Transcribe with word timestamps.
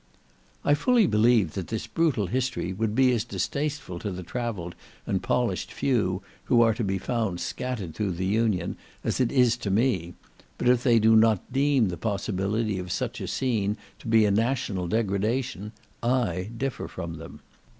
I 0.65 0.73
fully 0.73 1.05
believe 1.05 1.53
that 1.53 1.67
this 1.67 1.85
brutal 1.85 2.25
history 2.25 2.73
would 2.73 2.95
be 2.95 3.11
as 3.11 3.23
distasteful 3.23 3.99
to 3.99 4.09
the 4.09 4.23
travelled 4.23 4.73
and 5.05 5.21
polished 5.21 5.71
few 5.71 6.23
who 6.45 6.63
are 6.63 6.73
to 6.73 6.83
be 6.83 6.97
found 6.97 7.39
scattered 7.39 7.93
through 7.93 8.13
the 8.13 8.25
Union, 8.25 8.77
as 9.03 9.19
it 9.19 9.31
is 9.31 9.55
to 9.57 9.69
me: 9.69 10.15
but 10.57 10.67
if 10.67 10.81
they 10.81 10.97
do 10.97 11.15
not 11.15 11.53
deem 11.53 11.89
the 11.89 11.97
possibility 11.97 12.79
of 12.79 12.91
such 12.91 13.21
a 13.21 13.27
scene 13.27 13.77
to 13.99 14.07
be 14.07 14.25
a 14.25 14.31
national 14.31 14.87
degradation, 14.87 15.71
I 16.01 16.49
differ 16.57 16.87
from 16.87 17.17
them. 17.19 17.41